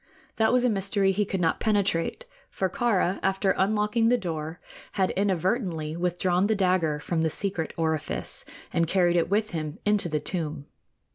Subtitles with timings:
[0.37, 4.59] That was a mystery he could not penetrate; for Kāra, after unlocking the door,
[4.93, 8.43] had inadvertently withdrawn the dagger from the secret orifice
[8.73, 10.65] and carried it with him into the tomb.